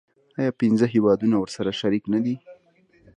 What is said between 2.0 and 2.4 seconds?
نه دي؟